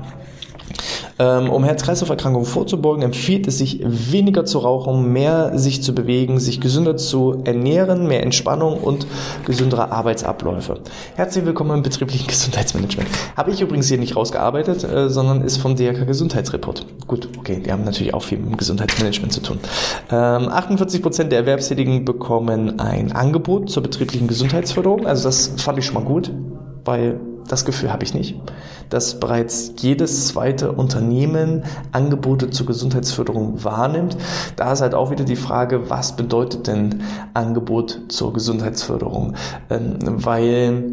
Ähm, 1.18 1.48
um 1.48 1.64
Herz-Kreislauf-Erkrankungen 1.64 2.46
vorzubeugen, 2.46 3.02
empfiehlt 3.02 3.46
es 3.46 3.58
sich, 3.58 3.80
weniger 3.82 4.44
zu 4.44 4.58
rauchen, 4.58 5.12
mehr 5.12 5.58
sich 5.58 5.82
zu 5.82 5.94
bewegen, 5.94 6.38
sich 6.38 6.60
gesünder 6.60 6.96
zu 6.96 7.40
ernähren, 7.44 8.06
mehr 8.06 8.22
Entspannung 8.22 8.78
und 8.78 9.06
gesündere 9.46 9.92
Arbeitsabläufe. 9.92 10.80
Herzlich 11.14 11.46
willkommen 11.46 11.78
im 11.78 11.82
betrieblichen 11.82 12.26
Gesundheitsmanagement. 12.28 13.08
Habe 13.34 13.50
ich 13.50 13.62
übrigens 13.62 13.88
hier 13.88 13.98
nicht 13.98 14.14
rausgearbeitet, 14.14 14.84
äh, 14.84 15.08
sondern 15.08 15.40
ist 15.40 15.56
vom 15.56 15.74
DRK 15.76 16.06
Gesundheitsreport. 16.06 16.86
Gut, 17.06 17.28
okay, 17.38 17.62
die 17.64 17.72
haben 17.72 17.84
natürlich 17.84 18.12
auch 18.12 18.22
viel 18.22 18.38
mit 18.38 18.50
dem 18.50 18.56
Gesundheitsmanagement 18.58 19.32
zu 19.32 19.40
tun. 19.40 19.58
Ähm, 20.10 20.48
48 20.48 21.00
Prozent 21.00 21.32
der 21.32 21.40
Erwerbstätigen 21.40 22.04
bekommen 22.04 22.78
ein 22.78 23.12
Angebot 23.12 23.70
zur 23.70 23.82
betrieblichen 23.82 24.28
Gesundheitsförderung. 24.28 25.06
Also 25.06 25.24
das 25.24 25.52
fand 25.56 25.78
ich 25.78 25.86
schon 25.86 25.94
mal 25.94 26.04
gut, 26.04 26.30
weil 26.84 27.18
das 27.48 27.64
Gefühl 27.64 27.92
habe 27.92 28.04
ich 28.04 28.12
nicht, 28.12 28.34
dass 28.90 29.20
bereits 29.20 29.72
jedes 29.78 30.28
zweite 30.28 30.72
Unternehmen 30.72 31.64
Angebote 31.92 32.50
zur 32.50 32.66
Gesundheitsförderung 32.66 33.64
wahrnimmt. 33.64 34.16
Da 34.56 34.72
ist 34.72 34.80
halt 34.80 34.94
auch 34.94 35.10
wieder 35.10 35.24
die 35.24 35.36
Frage, 35.36 35.90
was 35.90 36.16
bedeutet 36.16 36.66
denn 36.66 37.02
Angebot 37.34 38.00
zur 38.08 38.32
Gesundheitsförderung? 38.32 39.34
Ähm, 39.70 39.98
weil 40.02 40.84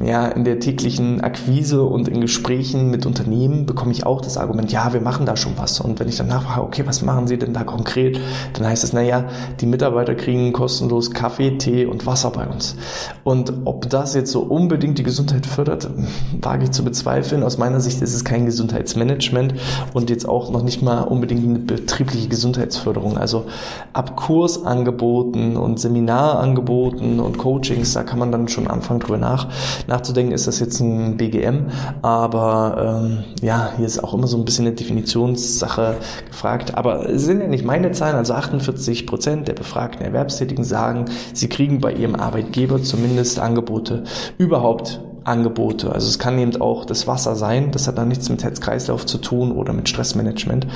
ja 0.00 0.28
in 0.28 0.44
der 0.44 0.60
täglichen 0.60 1.20
Akquise 1.22 1.82
und 1.82 2.08
in 2.08 2.20
Gesprächen 2.20 2.90
mit 2.90 3.06
Unternehmen 3.06 3.66
bekomme 3.66 3.92
ich 3.92 4.06
auch 4.06 4.20
das 4.20 4.36
Argument, 4.36 4.70
ja, 4.70 4.92
wir 4.92 5.00
machen 5.00 5.26
da 5.26 5.36
schon 5.36 5.52
was. 5.56 5.80
Und 5.80 5.98
wenn 5.98 6.08
ich 6.08 6.16
dann 6.16 6.28
nachfrage, 6.28 6.62
okay, 6.62 6.82
was 6.86 7.02
machen 7.02 7.26
Sie 7.26 7.38
denn 7.38 7.52
da 7.52 7.64
konkret? 7.64 8.20
Dann 8.54 8.66
heißt 8.66 8.84
es, 8.84 8.92
naja, 8.92 9.24
die 9.60 9.66
Mitarbeiter 9.66 10.14
kriegen 10.14 10.52
kostenlos 10.52 11.10
Kaffee, 11.10 11.58
Tee 11.58 11.86
und 11.86 12.06
Wasser 12.06 12.30
bei 12.30 12.46
uns. 12.46 12.76
Und 13.24 13.52
ob 13.64 13.88
das 13.90 14.14
jetzt 14.14 14.30
so 14.30 14.40
unbedingt 14.40 14.98
die 14.98 15.02
Gesundheit 15.02 15.46
fördert, 15.46 15.90
wage 16.40 16.64
ich 16.64 16.70
zu 16.70 16.84
bezweifeln 16.84 17.37
weiterführen. 17.38 17.42
Aus 17.42 17.58
meiner 17.58 17.80
Sicht 17.80 18.02
ist 18.02 18.14
es 18.14 18.24
kein 18.24 18.46
Gesundheitsmanagement 18.46 19.54
und 19.94 20.10
jetzt 20.10 20.28
auch 20.28 20.50
noch 20.50 20.62
nicht 20.62 20.82
mal 20.82 21.02
unbedingt 21.02 21.44
eine 21.44 21.58
betriebliche 21.58 22.28
Gesundheitsförderung. 22.28 23.16
Also 23.16 23.46
ab 23.92 24.16
Kursangeboten 24.16 25.56
und 25.56 25.80
Seminarangeboten 25.80 27.20
und 27.20 27.38
Coachings, 27.38 27.92
da 27.94 28.02
kann 28.02 28.18
man 28.18 28.32
dann 28.32 28.48
schon 28.48 28.66
anfangen 28.66 29.00
drüber 29.00 29.18
nach, 29.18 29.48
nachzudenken, 29.86 30.32
ist 30.32 30.46
das 30.46 30.60
jetzt 30.60 30.80
ein 30.80 31.16
BGM, 31.16 31.66
aber 32.02 33.02
ähm, 33.02 33.24
ja, 33.42 33.72
hier 33.76 33.86
ist 33.86 34.02
auch 34.02 34.14
immer 34.14 34.26
so 34.26 34.36
ein 34.36 34.44
bisschen 34.44 34.66
eine 34.66 34.74
Definitionssache 34.74 35.96
gefragt, 36.28 36.76
aber 36.76 37.08
es 37.08 37.24
sind 37.24 37.40
ja 37.40 37.48
nicht 37.48 37.64
meine 37.64 37.92
Zahlen, 37.92 38.16
also 38.16 38.34
48 38.34 39.06
Prozent 39.06 39.48
der 39.48 39.54
befragten 39.54 40.04
Erwerbstätigen 40.04 40.64
sagen, 40.64 41.06
sie 41.32 41.48
kriegen 41.48 41.80
bei 41.80 41.92
ihrem 41.92 42.14
Arbeitgeber 42.14 42.82
zumindest 42.82 43.38
Angebote, 43.38 44.04
überhaupt 44.38 45.00
Angebote. 45.28 45.92
Also 45.92 46.08
es 46.08 46.18
kann 46.18 46.38
eben 46.38 46.60
auch 46.60 46.84
das 46.84 47.06
Wasser 47.06 47.36
sein, 47.36 47.70
das 47.70 47.86
hat 47.86 47.98
dann 47.98 48.08
nichts 48.08 48.28
mit 48.28 48.42
Herz-Kreislauf 48.42 49.06
zu 49.06 49.18
tun 49.18 49.52
oder 49.52 49.72
mit 49.72 49.88
Stressmanagement. 49.88 50.66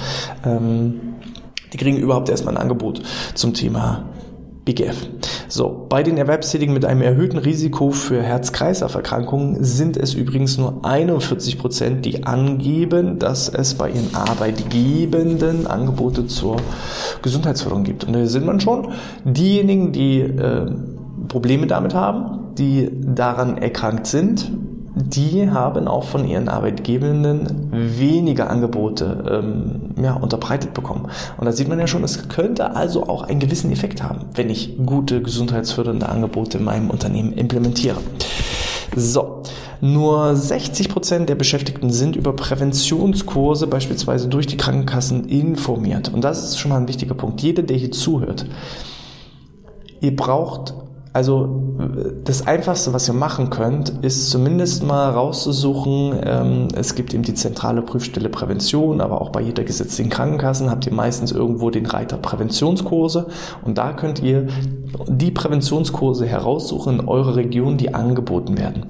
Ähm, 0.44 1.00
die 1.72 1.78
kriegen 1.78 1.96
überhaupt 1.96 2.28
erstmal 2.28 2.54
ein 2.54 2.62
Angebot 2.62 3.02
zum 3.34 3.54
Thema 3.54 4.04
BGF. 4.64 5.08
So, 5.48 5.86
bei 5.88 6.04
den 6.04 6.16
Erwerbstätigen 6.16 6.72
mit 6.72 6.84
einem 6.84 7.02
erhöhten 7.02 7.38
Risiko 7.38 7.90
für 7.90 8.22
Herz-Kreislauf-Erkrankungen 8.22 9.64
sind 9.64 9.96
es 9.96 10.14
übrigens 10.14 10.56
nur 10.56 10.84
41 10.84 11.58
Prozent, 11.58 12.04
die 12.06 12.24
angeben, 12.24 13.18
dass 13.18 13.48
es 13.48 13.74
bei 13.74 13.90
ihren 13.90 14.14
Arbeitgebenden 14.14 15.66
Angebote 15.66 16.26
zur 16.26 16.58
Gesundheitsförderung 17.22 17.82
gibt. 17.82 18.04
Und 18.04 18.12
da 18.12 18.24
sind 18.26 18.46
man 18.46 18.60
schon 18.60 18.92
diejenigen, 19.24 19.92
die 19.92 20.20
äh, 20.20 20.70
Probleme 21.28 21.66
damit 21.66 21.94
haben, 21.94 22.54
die 22.56 22.90
daran 22.92 23.58
erkrankt 23.58 24.06
sind, 24.06 24.50
die 24.94 25.50
haben 25.50 25.88
auch 25.88 26.04
von 26.04 26.26
ihren 26.28 26.48
Arbeitgebenden 26.48 27.68
weniger 27.72 28.50
Angebote 28.50 29.42
ähm, 29.42 30.02
ja, 30.02 30.14
unterbreitet 30.14 30.74
bekommen. 30.74 31.08
Und 31.38 31.46
da 31.46 31.52
sieht 31.52 31.68
man 31.68 31.78
ja 31.78 31.86
schon, 31.86 32.04
es 32.04 32.28
könnte 32.28 32.76
also 32.76 33.08
auch 33.08 33.22
einen 33.22 33.40
gewissen 33.40 33.72
Effekt 33.72 34.02
haben, 34.02 34.26
wenn 34.34 34.50
ich 34.50 34.76
gute 34.84 35.22
gesundheitsfördernde 35.22 36.08
Angebote 36.08 36.58
in 36.58 36.64
meinem 36.64 36.90
Unternehmen 36.90 37.32
implementiere. 37.32 37.98
So, 38.94 39.42
nur 39.80 40.36
60 40.36 40.90
Prozent 40.90 41.28
der 41.30 41.34
Beschäftigten 41.36 41.90
sind 41.90 42.14
über 42.14 42.36
Präventionskurse 42.36 43.66
beispielsweise 43.66 44.28
durch 44.28 44.46
die 44.46 44.58
Krankenkassen 44.58 45.24
informiert. 45.24 46.12
Und 46.12 46.22
das 46.22 46.44
ist 46.44 46.58
schon 46.58 46.70
mal 46.70 46.76
ein 46.76 46.88
wichtiger 46.88 47.14
Punkt. 47.14 47.40
Jeder, 47.40 47.62
der 47.62 47.78
hier 47.78 47.90
zuhört, 47.90 48.44
ihr 50.00 50.14
braucht 50.14 50.74
also 51.12 51.62
das 52.24 52.46
Einfachste, 52.46 52.92
was 52.94 53.08
ihr 53.08 53.14
machen 53.14 53.50
könnt, 53.50 53.90
ist 54.02 54.30
zumindest 54.30 54.82
mal 54.82 55.10
rauszusuchen, 55.10 56.18
ähm, 56.24 56.68
es 56.74 56.94
gibt 56.94 57.12
eben 57.12 57.22
die 57.22 57.34
zentrale 57.34 57.82
Prüfstelle 57.82 58.30
Prävention, 58.30 59.00
aber 59.00 59.20
auch 59.20 59.28
bei 59.30 59.42
jeder 59.42 59.64
gesetzlichen 59.64 60.10
Krankenkasse 60.10 60.70
habt 60.70 60.86
ihr 60.86 60.92
meistens 60.92 61.32
irgendwo 61.32 61.70
den 61.70 61.84
Reiter 61.84 62.16
Präventionskurse. 62.16 63.26
Und 63.62 63.76
da 63.76 63.92
könnt 63.92 64.22
ihr 64.22 64.46
die 65.08 65.30
Präventionskurse 65.30 66.26
heraussuchen 66.26 67.00
in 67.00 67.08
eurer 67.08 67.36
Region, 67.36 67.76
die 67.76 67.94
angeboten 67.94 68.58
werden. 68.58 68.86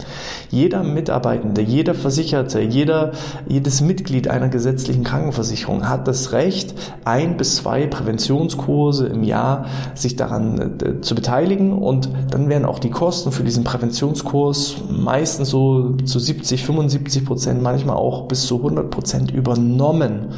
Jeder 0.50 0.82
Mitarbeitende, 0.82 1.62
jeder 1.62 1.94
Versicherte, 1.94 2.61
jeder, 2.61 3.12
jedes 3.49 3.80
Mitglied 3.80 4.28
einer 4.28 4.49
gesetzlichen 4.49 5.04
Krankenversicherung 5.04 5.88
hat 5.88 6.09
das 6.09 6.32
Recht, 6.32 6.75
ein 7.04 7.37
bis 7.37 7.56
zwei 7.56 7.87
Präventionskurse 7.87 9.06
im 9.06 9.23
Jahr 9.23 9.66
sich 9.94 10.16
daran 10.16 10.78
äh, 10.80 11.00
zu 11.00 11.14
beteiligen 11.14 11.73
und 11.73 12.09
dann 12.30 12.49
werden 12.49 12.64
auch 12.64 12.78
die 12.78 12.90
Kosten 12.90 13.32
für 13.32 13.44
diesen 13.44 13.64
Präventionskurs 13.64 14.76
meistens 14.90 15.50
so 15.50 15.94
zu 16.04 16.18
70, 16.18 16.64
75 16.64 17.25
Prozent, 17.25 17.62
manchmal 17.62 17.97
auch 17.97 18.28
bis 18.28 18.47
zu 18.47 18.56
100 18.56 18.90
Prozent 18.90 19.30
übernommen. 19.30 20.28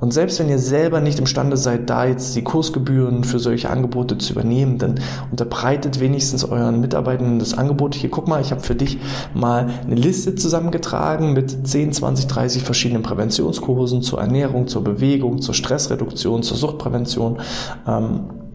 Und 0.00 0.12
selbst 0.12 0.38
wenn 0.38 0.48
ihr 0.48 0.58
selber 0.58 1.00
nicht 1.00 1.18
imstande 1.18 1.56
seid, 1.56 1.90
da 1.90 2.06
jetzt 2.06 2.36
die 2.36 2.42
Kursgebühren 2.42 3.24
für 3.24 3.38
solche 3.38 3.70
Angebote 3.70 4.18
zu 4.18 4.32
übernehmen, 4.32 4.78
dann 4.78 5.00
unterbreitet 5.30 6.00
wenigstens 6.00 6.44
euren 6.44 6.80
Mitarbeitenden 6.80 7.38
das 7.38 7.56
Angebot. 7.56 7.94
Hier, 7.94 8.10
guck 8.10 8.28
mal, 8.28 8.40
ich 8.40 8.50
habe 8.50 8.60
für 8.60 8.74
dich 8.74 8.98
mal 9.34 9.68
eine 9.84 9.94
Liste 9.94 10.34
zusammengetragen 10.34 11.32
mit 11.32 11.66
10, 11.66 11.92
20, 11.92 12.26
30 12.26 12.62
verschiedenen 12.62 13.02
Präventionskursen 13.02 14.02
zur 14.02 14.20
Ernährung, 14.20 14.66
zur 14.66 14.84
Bewegung, 14.84 15.40
zur 15.40 15.54
Stressreduktion, 15.54 16.42
zur 16.42 16.56
Suchtprävention. 16.56 17.38
Ähm, 17.86 18.47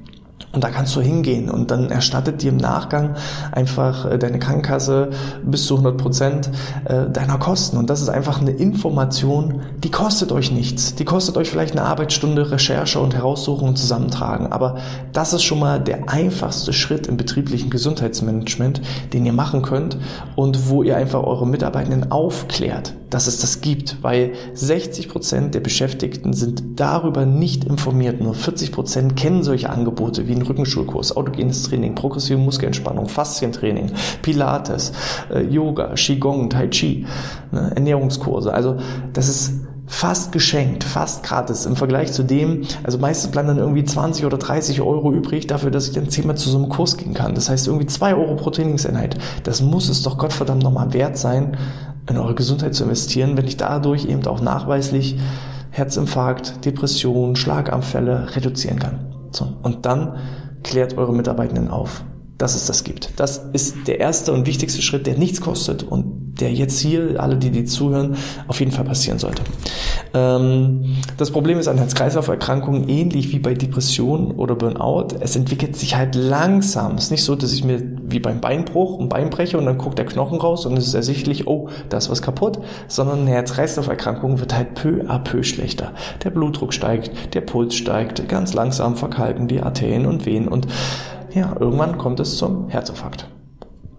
und 0.54 0.64
da 0.64 0.70
kannst 0.70 0.96
du 0.96 1.02
hingehen 1.02 1.50
und 1.50 1.72
dann 1.72 1.90
erstattet 1.90 2.44
dir 2.44 2.52
im 2.52 2.58
Nachgang 2.58 3.16
einfach 3.52 4.06
äh, 4.06 4.20
deine 4.20 4.38
Krankenkasse 4.38 5.10
bis 5.44 5.66
zu 5.66 5.74
100 5.74 5.98
Prozent 5.98 6.52
äh, 6.86 7.10
deiner 7.10 7.40
Kosten. 7.40 7.76
Und 7.76 7.90
das 7.90 8.02
ist 8.02 8.10
einfach 8.10 8.40
eine 8.40 8.52
Information, 8.52 9.62
die 9.84 9.90
kostet 9.90 10.32
euch 10.32 10.52
nichts. 10.52 10.94
Die 10.94 11.06
kostet 11.06 11.38
euch 11.38 11.50
vielleicht 11.50 11.72
eine 11.72 11.84
Arbeitsstunde 11.84 12.52
Recherche 12.52 13.00
und 13.00 13.16
Heraussuchen 13.16 13.68
und 13.68 13.78
Zusammentragen. 13.78 14.52
Aber 14.52 14.78
das 15.12 15.34
ist 15.34 15.42
schon 15.42 15.60
mal 15.60 15.80
der 15.80 16.08
einfachste 16.10 16.72
Schritt 16.72 17.08
im 17.08 17.18
betrieblichen 17.18 17.72
Gesundheitsmanagement, 17.72 18.82
den 19.12 19.26
ihr 19.26 19.34
machen 19.34 19.64
könnt 19.64 19.98
und 20.36 20.70
wo 20.70 20.84
ihr 20.84 20.98
einfach 20.98 21.24
eure 21.24 21.48
Mitarbeitenden 21.48 22.12
aufklärt 22.12 22.94
dass 23.14 23.28
es 23.28 23.40
das 23.40 23.62
gibt, 23.62 23.98
weil 24.02 24.34
60 24.56 25.08
Prozent 25.08 25.54
der 25.54 25.60
Beschäftigten 25.60 26.34
sind 26.34 26.80
darüber 26.80 27.28
nicht 27.28 27.64
informiert. 27.64 28.20
Nur 28.20 28.34
40 28.34 28.72
Prozent 28.72 29.16
kennen 29.16 29.44
solche 29.44 29.70
Angebote 29.70 30.28
wie 30.28 30.32
einen 30.32 30.42
Rückenschulkurs, 30.42 31.16
autogenes 31.16 31.62
Training, 31.64 31.94
progressive 31.94 32.40
Muskelentspannung, 32.40 33.08
Faszientraining, 33.08 33.92
Pilates, 34.24 34.94
äh, 35.32 35.44
Yoga, 35.44 35.94
Qigong, 35.94 36.50
Tai 36.50 36.68
Chi, 36.70 37.06
ne, 37.52 37.72
Ernährungskurse. 37.76 38.52
Also 38.52 38.78
das 39.14 39.30
ist 39.30 39.54
fast 39.86 40.32
geschenkt, 40.32 40.84
fast 40.84 41.22
gratis 41.24 41.68
im 41.68 41.76
Vergleich 41.76 42.12
zu 42.14 42.24
dem, 42.24 42.64
also 42.84 42.98
meistens 42.98 43.30
bleiben 43.30 43.50
dann 43.50 43.58
irgendwie 43.60 43.84
20 43.84 44.26
oder 44.26 44.40
30 44.40 44.82
Euro 44.82 45.14
übrig 45.14 45.46
dafür, 45.46 45.70
dass 45.70 45.88
ich 45.88 45.94
dann 45.94 46.10
zehnmal 46.10 46.36
zu 46.36 46.50
so 46.50 46.58
einem 46.58 46.70
Kurs 46.70 46.98
gehen 46.98 47.14
kann. 47.14 47.36
Das 47.36 47.50
heißt 47.50 47.68
irgendwie 47.68 47.86
zwei 47.86 48.16
Euro 48.16 48.36
pro 48.36 48.50
Trainingseinheit. 48.50 49.18
Das 49.44 49.62
muss 49.62 49.90
es 49.90 50.02
doch 50.02 50.18
Gottverdammt 50.18 50.64
nochmal 50.64 50.94
wert 50.94 51.18
sein, 51.18 51.58
in 52.10 52.18
eure 52.18 52.36
Gesundheit 52.36 52.76
zu 52.76 52.84
investieren, 52.84 53.38
wenn 53.38 53.48
ich 53.48 53.58
dadurch 53.58 54.06
eben 54.06 54.26
auch 54.28 54.42
nachweislich 54.42 55.18
Herzinfarkt, 55.72 56.66
Depression, 56.66 57.36
Schlaganfälle 57.36 58.36
reduzieren 58.36 58.80
kann. 58.80 59.14
So, 59.32 59.58
und 59.64 59.86
dann 59.86 60.18
klärt 60.64 60.98
eure 60.98 61.14
Mitarbeitenden 61.14 61.70
auf, 61.70 62.04
dass 62.38 62.56
es 62.56 62.68
das 62.68 62.84
gibt. 62.84 63.20
Das 63.20 63.50
ist 63.54 63.88
der 63.88 64.00
erste 64.00 64.34
und 64.34 64.46
wichtigste 64.46 64.82
Schritt, 64.82 65.08
der 65.08 65.18
nichts 65.18 65.42
kostet 65.42 65.84
und 65.84 66.23
der 66.40 66.52
jetzt 66.52 66.80
hier, 66.80 67.16
alle, 67.20 67.38
die 67.38 67.52
die 67.52 67.66
zuhören, 67.66 68.16
auf 68.48 68.60
jeden 68.60 68.72
Fall 68.72 68.86
passieren 68.86 69.20
sollte. 69.20 69.44
Ähm, 70.14 70.98
das 71.18 71.32
Problem 71.32 71.60
ist 71.60 71.68
an 71.68 71.78
Herz-Kreislauf-Erkrankungen 71.78 72.90
ähnlich 72.90 73.32
wie 73.32 73.40
bei 73.40 73.54
Depressionen 73.54 74.32
oder 74.32 74.56
Burnout. 74.56 75.16
Es 75.20 75.36
entwickelt 75.36 75.76
sich 75.76 75.96
halt 75.96 76.16
langsam. 76.16 76.96
Es 76.96 77.06
ist 77.06 77.12
nicht 77.12 77.24
so, 77.24 77.36
dass 77.36 77.54
ich 77.54 77.64
mir 77.64 77.82
wie 78.04 78.20
beim 78.20 78.42
Beinbruch 78.42 79.00
ein 79.00 79.10
Bein 79.10 79.30
breche 79.30 79.58
und 79.58 79.66
dann 79.66 79.78
guckt 79.78 79.98
der 79.98 80.06
Knochen 80.06 80.40
raus 80.40 80.66
und 80.66 80.78
es 80.78 80.88
ist 80.88 80.94
ersichtlich, 80.94 81.48
oh, 81.48 81.70
da 81.90 81.98
ist 81.98 82.10
was 82.10 82.22
kaputt, 82.22 82.60
sondern 82.88 83.22
eine 83.22 83.32
Herz-Kreislauf-Erkrankung 83.32 84.40
wird 84.40 84.56
halt 84.56 84.76
peu 84.76 85.04
à 85.08 85.20
peu 85.20 85.44
schlechter. 85.44 85.94
Der 86.24 86.32
Blutdruck 86.32 86.74
steigt, 86.74 87.34
der 87.36 87.42
Puls 87.42 87.76
steigt, 87.76 88.28
ganz 88.28 88.54
langsam 88.54 88.96
verkalken 88.96 89.48
die 89.48 89.62
Arterien 89.62 90.06
und 90.06 90.26
Venen 90.26 90.48
und 90.48 90.68
ja, 91.34 91.56
irgendwann 91.60 91.98
kommt 91.98 92.20
es 92.20 92.38
zum 92.38 92.70
Herzinfarkt. 92.70 93.28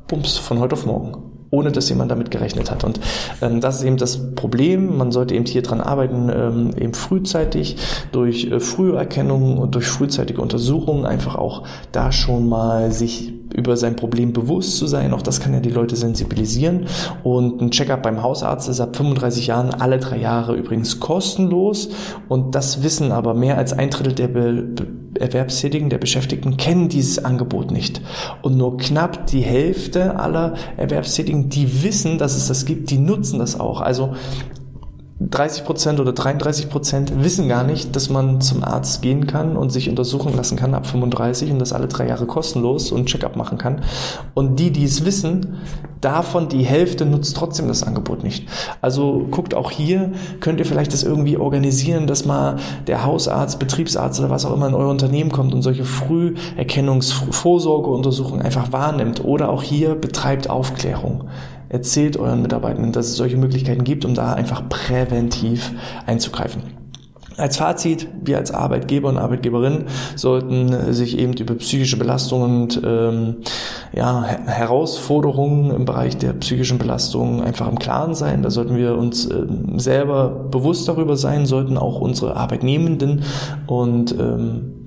Bums, 0.07 0.37
von 0.37 0.61
heute 0.61 0.75
auf 0.75 0.87
morgen 0.87 1.34
ohne 1.55 1.73
dass 1.73 1.89
jemand 1.89 2.11
damit 2.11 2.31
gerechnet 2.31 2.71
hat. 2.71 2.85
Und 2.85 3.01
ähm, 3.41 3.61
das 3.61 3.77
ist 3.77 3.85
eben 3.85 3.97
das 3.97 4.35
Problem. 4.35 4.99
Man 4.99 5.13
sollte 5.13 5.35
eben 5.35 5.47
hier 5.47 5.63
dran 5.63 5.81
arbeiten, 5.81 6.29
ähm, 6.35 6.71
eben 6.77 6.95
frühzeitig 6.95 7.77
durch 8.13 8.51
äh, 8.51 8.61
Früherkennung 8.61 9.59
und 9.59 9.75
durch 9.75 9.87
frühzeitige 9.87 10.41
Untersuchungen 10.41 11.07
einfach 11.07 11.37
auch 11.37 11.63
da 11.93 12.13
schon 12.13 12.49
mal 12.49 12.93
sich 12.93 13.33
über 13.55 13.77
sein 13.77 13.97
Problem 13.97 14.33
bewusst 14.33 14.77
zu 14.77 14.87
sein. 14.87 15.15
Auch 15.15 15.23
das 15.23 15.41
kann 15.41 15.55
ja 15.55 15.61
die 15.61 15.71
Leute 15.71 15.97
sensibilisieren. 15.97 16.87
Und 17.23 17.63
ein 17.63 17.71
Checkup 17.71 18.03
beim 18.03 18.23
Hausarzt 18.23 18.69
ist 18.69 18.81
ab 18.81 18.97
35 18.97 19.47
Jahren 19.47 19.73
alle 19.73 19.99
drei 19.99 20.19
Jahre 20.19 20.55
übrigens 20.55 21.01
kostenlos. 21.01 21.89
Und 22.29 22.55
das 22.55 22.83
wissen 22.83 23.13
aber 23.13 23.33
mehr 23.33 23.57
als 23.57 23.73
ein 23.73 23.91
Drittel 23.91 24.13
der 24.13 24.29
Be 24.29 24.75
Erwerbstätigen, 25.17 25.91
der 25.91 25.99
Beschäftigten 25.99 26.57
kennen 26.57 26.89
dieses 26.89 27.25
Angebot 27.25 27.71
nicht. 27.71 28.01
Und 28.43 28.57
nur 28.57 28.77
knapp 28.79 29.29
die 29.29 29.43
Hälfte 29.43 30.19
aller 30.19 30.55
Erwerbstätigen, 30.77 31.49
die 31.49 31.85
wissen, 31.85 32.19
dass 32.19 32.35
es 32.35 32.49
das 32.49 32.65
gibt, 32.65 32.91
die 32.91 32.99
nutzen 32.99 33.39
das 33.39 33.61
auch. 33.61 33.81
Also 33.81 34.15
30 35.31 35.65
Prozent 35.65 36.01
oder 36.01 36.13
33 36.13 36.69
Prozent 36.69 37.23
wissen 37.23 37.49
gar 37.49 37.63
nicht, 37.65 37.97
dass 37.97 38.11
man 38.11 38.41
zum 38.41 38.63
Arzt 38.63 39.03
gehen 39.03 39.27
kann 39.27 39.57
und 39.57 39.71
sich 39.71 39.89
untersuchen 39.89 40.37
lassen 40.37 40.57
kann 40.57 40.75
ab 40.75 40.87
35 40.87 41.51
und 41.51 41.59
das 41.59 41.73
alle 41.73 41.89
drei 41.89 42.07
Jahre 42.09 42.27
kostenlos 42.27 42.93
und 42.93 43.07
Checkup 43.07 43.37
machen 43.37 43.59
kann. 43.59 43.83
Und 44.35 44.61
die, 44.61 44.71
die 44.71 44.85
es 44.85 45.05
wissen, 45.05 45.59
davon 46.01 46.49
die 46.49 46.65
Hälfte 46.65 47.05
nutzt 47.07 47.37
trotzdem 47.37 47.69
das 47.69 47.83
Angebot 47.83 48.23
nicht. 48.23 48.49
Also 48.81 49.27
guckt 49.31 49.55
auch 49.55 49.71
hier, 49.71 50.13
könnt 50.41 50.59
ihr 50.59 50.67
vielleicht 50.67 50.93
das 50.93 51.03
irgendwie 51.03 51.37
organisieren, 51.37 52.07
dass 52.07 52.27
mal 52.27 52.57
der 52.87 53.05
Hausarzt, 53.05 53.59
Betriebsarzt 53.59 54.21
oder 54.21 54.31
was 54.31 54.45
auch 54.45 54.55
immer 54.55 54.69
in 54.69 54.75
euer 54.75 54.91
Unternehmen 54.91 55.33
kommt 55.33 55.55
und 55.55 55.63
solche 55.63 55.85
Früherkennungsvorsorgeuntersuchungen 55.85 58.45
einfach 58.45 58.73
wahrnimmt 58.73 59.25
oder 59.25 59.49
auch 59.49 59.63
hier 59.63 59.95
betreibt 59.95 60.51
Aufklärung. 60.51 61.25
Erzählt 61.69 62.17
euren 62.17 62.43
Mitarbeitenden, 62.43 62.93
dass 62.93 63.07
es 63.07 63.17
solche 63.17 63.37
Möglichkeiten 63.37 63.85
gibt, 63.85 64.05
um 64.05 64.15
da 64.15 64.35
einfach 64.35 64.69
präventiv 64.69 65.73
einzugreifen. 66.07 66.63
Als 67.37 67.57
Fazit, 67.57 68.07
wir 68.23 68.39
als 68.39 68.53
Arbeitgeber 68.53 69.09
und 69.09 69.19
Arbeitgeberin 69.19 69.87
sollten 70.15 70.93
sich 70.93 71.19
eben 71.19 71.33
über 71.33 71.55
psychische 71.55 71.97
Belastungen 71.97 72.63
und 72.63 72.81
ähm, 72.85 73.37
ja, 73.93 74.23
Herausforderungen 74.23 75.73
im 75.73 75.85
Bereich 75.85 76.17
der 76.17 76.33
psychischen 76.35 76.79
Belastung 76.79 77.43
einfach 77.43 77.69
im 77.69 77.79
Klaren 77.79 78.15
sein. 78.15 78.43
Da 78.43 78.51
sollten 78.51 78.77
wir 78.77 78.97
uns 78.97 79.27
äh, 79.27 79.47
selber 79.79 80.29
bewusst 80.29 80.87
darüber 80.87 81.17
sein, 81.17 81.45
sollten 81.45 81.77
auch 81.77 82.01
unsere 82.01 82.37
Arbeitnehmenden 82.37 83.25
und 83.67 84.13
ähm, 84.13 84.84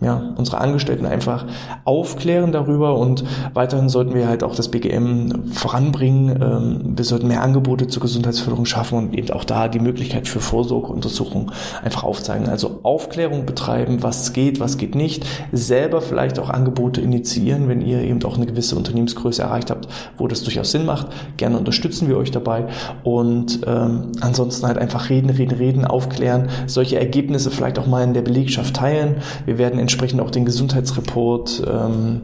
ja, 0.00 0.34
unsere 0.36 0.58
Angestellten 0.58 1.06
einfach 1.06 1.46
aufklären 1.84 2.52
darüber 2.52 2.98
und 2.98 3.24
weiterhin 3.54 3.88
sollten 3.88 4.14
wir 4.14 4.28
halt 4.28 4.44
auch 4.44 4.54
das 4.54 4.70
BGM 4.70 5.46
voranbringen. 5.52 6.42
Ähm, 6.42 6.96
wir 6.96 7.04
sollten 7.04 7.28
mehr 7.28 7.42
Angebote 7.42 7.86
zur 7.86 8.02
Gesundheitsförderung 8.02 8.66
schaffen 8.66 8.98
und 8.98 9.14
eben 9.14 9.30
auch 9.30 9.44
da 9.44 9.68
die 9.68 9.78
Möglichkeit 9.78 10.28
für 10.28 10.40
Vorsorgeuntersuchungen 10.40 11.50
einfach 11.82 12.04
aufzeigen. 12.04 12.46
Also 12.48 12.80
Aufklärung 12.82 13.46
betreiben, 13.46 14.02
was 14.02 14.34
geht, 14.34 14.60
was 14.60 14.76
geht 14.76 14.94
nicht. 14.94 15.24
Selber 15.52 16.02
vielleicht 16.02 16.38
auch 16.38 16.50
Angebote 16.50 17.00
initiieren, 17.00 17.68
wenn 17.68 17.80
ihr 17.80 18.02
eben 18.02 18.22
auch 18.24 18.36
eine 18.36 18.46
gewisse 18.46 18.76
Unternehmensgröße 18.76 19.40
erreicht 19.40 19.70
habt, 19.70 19.88
wo 20.18 20.28
das 20.28 20.42
durchaus 20.42 20.72
Sinn 20.72 20.84
macht. 20.84 21.06
Gerne 21.38 21.56
unterstützen 21.56 22.06
wir 22.06 22.18
euch 22.18 22.30
dabei 22.30 22.66
und 23.02 23.60
ähm, 23.66 24.12
ansonsten 24.20 24.66
halt 24.66 24.76
einfach 24.76 25.08
reden, 25.08 25.30
reden, 25.30 25.56
reden, 25.56 25.84
aufklären, 25.86 26.48
solche 26.66 26.98
Ergebnisse 26.98 27.50
vielleicht 27.50 27.78
auch 27.78 27.86
mal 27.86 28.04
in 28.04 28.12
der 28.12 28.22
Belegschaft 28.22 28.76
teilen. 28.76 29.22
Wir 29.46 29.56
werden 29.56 29.85
entsprechend 29.86 30.20
auch 30.20 30.32
den 30.32 30.44
Gesundheitsreport 30.44 31.62
ähm, 31.64 32.22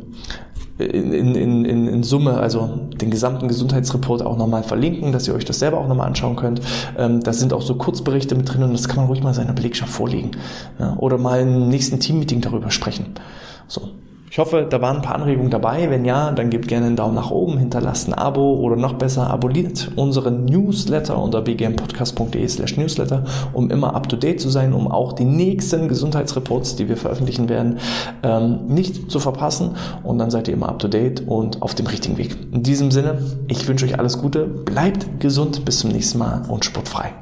in, 0.78 1.12
in, 1.12 1.64
in, 1.64 1.86
in 1.86 2.02
Summe, 2.02 2.38
also 2.38 2.88
den 3.00 3.10
gesamten 3.10 3.46
Gesundheitsreport 3.46 4.22
auch 4.22 4.36
nochmal 4.36 4.64
verlinken, 4.64 5.12
dass 5.12 5.28
ihr 5.28 5.34
euch 5.34 5.44
das 5.44 5.60
selber 5.60 5.78
auch 5.78 5.86
nochmal 5.86 6.08
anschauen 6.08 6.34
könnt. 6.34 6.60
Ähm, 6.98 7.20
da 7.20 7.32
sind 7.32 7.52
auch 7.52 7.62
so 7.62 7.76
Kurzberichte 7.76 8.34
mit 8.34 8.52
drin 8.52 8.64
und 8.64 8.72
das 8.72 8.88
kann 8.88 8.96
man 8.96 9.06
ruhig 9.06 9.22
mal 9.22 9.32
seiner 9.32 9.52
Belegschaft 9.52 9.92
vorlegen. 9.92 10.32
Ja, 10.80 10.96
oder 10.98 11.18
mal 11.18 11.40
im 11.40 11.68
nächsten 11.68 12.00
Teammeeting 12.00 12.40
darüber 12.40 12.70
sprechen. 12.70 13.06
So. 13.68 13.82
Ich 14.32 14.38
hoffe, 14.38 14.66
da 14.66 14.80
waren 14.80 14.96
ein 14.96 15.02
paar 15.02 15.16
Anregungen 15.16 15.50
dabei. 15.50 15.90
Wenn 15.90 16.06
ja, 16.06 16.30
dann 16.32 16.48
gebt 16.48 16.66
gerne 16.66 16.86
einen 16.86 16.96
Daumen 16.96 17.14
nach 17.14 17.30
oben, 17.30 17.58
hinterlasst 17.58 18.08
ein 18.08 18.14
Abo 18.14 18.54
oder 18.54 18.76
noch 18.76 18.94
besser, 18.94 19.28
abonniert 19.28 19.90
unseren 19.94 20.46
Newsletter 20.46 21.22
unter 21.22 21.42
bgmpodcast.de 21.42 22.48
slash 22.48 22.78
newsletter, 22.78 23.24
um 23.52 23.70
immer 23.70 23.94
up 23.94 24.08
to 24.08 24.16
date 24.16 24.40
zu 24.40 24.48
sein, 24.48 24.72
um 24.72 24.90
auch 24.90 25.12
die 25.12 25.26
nächsten 25.26 25.86
Gesundheitsreports, 25.86 26.76
die 26.76 26.88
wir 26.88 26.96
veröffentlichen 26.96 27.50
werden, 27.50 27.78
ähm, 28.22 28.68
nicht 28.68 29.10
zu 29.10 29.20
verpassen. 29.20 29.72
Und 30.02 30.16
dann 30.16 30.30
seid 30.30 30.48
ihr 30.48 30.54
immer 30.54 30.70
up 30.70 30.78
to 30.78 30.88
date 30.88 31.28
und 31.28 31.60
auf 31.60 31.74
dem 31.74 31.86
richtigen 31.86 32.16
Weg. 32.16 32.34
In 32.52 32.62
diesem 32.62 32.90
Sinne, 32.90 33.18
ich 33.48 33.68
wünsche 33.68 33.84
euch 33.84 33.98
alles 33.98 34.16
Gute, 34.16 34.46
bleibt 34.46 35.20
gesund, 35.20 35.66
bis 35.66 35.80
zum 35.80 35.90
nächsten 35.90 36.16
Mal 36.16 36.40
und 36.48 36.64
sportfrei. 36.64 37.12